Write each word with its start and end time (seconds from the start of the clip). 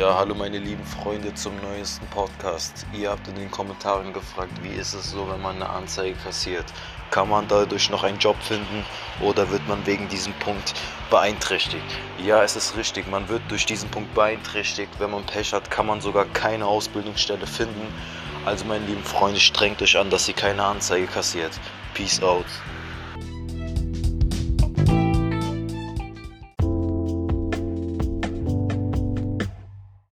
Ja, 0.00 0.16
hallo 0.16 0.34
meine 0.34 0.56
lieben 0.56 0.86
Freunde 0.86 1.34
zum 1.34 1.52
neuesten 1.60 2.06
Podcast. 2.06 2.86
Ihr 2.94 3.10
habt 3.10 3.28
in 3.28 3.34
den 3.34 3.50
Kommentaren 3.50 4.14
gefragt, 4.14 4.52
wie 4.62 4.70
ist 4.70 4.94
es 4.94 5.10
so, 5.10 5.28
wenn 5.28 5.42
man 5.42 5.56
eine 5.56 5.68
Anzeige 5.68 6.16
kassiert? 6.24 6.64
Kann 7.10 7.28
man 7.28 7.46
dadurch 7.48 7.90
noch 7.90 8.02
einen 8.02 8.18
Job 8.18 8.36
finden 8.40 8.86
oder 9.20 9.50
wird 9.50 9.68
man 9.68 9.84
wegen 9.84 10.08
diesem 10.08 10.32
Punkt 10.38 10.72
beeinträchtigt? 11.10 11.84
Ja, 12.24 12.42
es 12.42 12.56
ist 12.56 12.78
richtig, 12.78 13.10
man 13.10 13.28
wird 13.28 13.42
durch 13.50 13.66
diesen 13.66 13.90
Punkt 13.90 14.14
beeinträchtigt. 14.14 14.90
Wenn 14.98 15.10
man 15.10 15.26
Pech 15.26 15.52
hat, 15.52 15.70
kann 15.70 15.84
man 15.84 16.00
sogar 16.00 16.24
keine 16.24 16.64
Ausbildungsstelle 16.64 17.46
finden. 17.46 17.86
Also 18.46 18.64
meine 18.64 18.86
lieben 18.86 19.04
Freunde, 19.04 19.38
strengt 19.38 19.82
euch 19.82 19.98
an, 19.98 20.08
dass 20.08 20.26
ihr 20.28 20.34
keine 20.34 20.64
Anzeige 20.64 21.08
kassiert. 21.08 21.52
Peace 21.92 22.22
out. 22.22 22.46